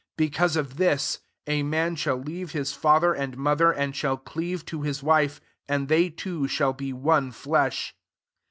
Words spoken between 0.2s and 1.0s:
Because of